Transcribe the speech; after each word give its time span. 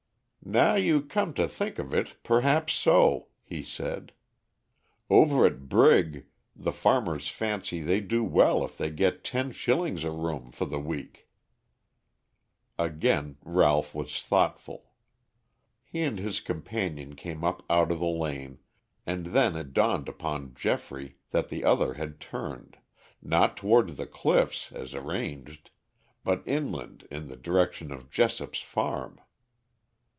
"Now 0.43 0.73
you 0.73 1.03
come 1.03 1.33
to 1.35 1.47
think 1.47 1.77
of 1.77 1.93
it, 1.93 2.15
perhaps 2.23 2.73
so," 2.73 3.27
he 3.43 3.61
said. 3.61 4.11
"Over 5.07 5.45
at 5.45 5.69
Brigg, 5.69 6.25
the 6.55 6.71
farmers 6.71 7.29
fancy 7.29 7.79
they 7.79 8.01
do 8.01 8.23
well 8.23 8.65
if 8.65 8.75
they 8.75 8.89
get 8.89 9.23
ten 9.23 9.51
shillings 9.51 10.03
a 10.03 10.09
room 10.11 10.51
for 10.51 10.65
the 10.65 10.79
week." 10.79 11.29
Again 12.79 13.37
Ralph 13.43 13.93
was 13.93 14.19
thoughtful. 14.21 14.91
He 15.85 16.01
and 16.01 16.17
his 16.17 16.39
companion 16.39 17.15
came 17.15 17.43
up 17.45 17.61
out 17.69 17.91
of 17.91 17.99
the 17.99 18.07
lane, 18.07 18.57
and 19.05 19.27
then 19.27 19.55
it 19.55 19.73
dawned 19.73 20.09
upon 20.09 20.55
Geoffrey 20.55 21.17
that 21.29 21.49
the 21.49 21.63
other 21.63 21.93
had 21.93 22.19
turned, 22.19 22.77
not 23.21 23.55
towards 23.55 23.95
the 23.95 24.07
cliffs 24.07 24.71
as 24.73 24.95
arranged, 24.95 25.69
but 26.23 26.41
inland 26.47 27.07
in 27.11 27.27
the 27.29 27.37
direction 27.37 27.91
of 27.91 28.09
Jessop's 28.09 28.59
farm. 28.61 29.21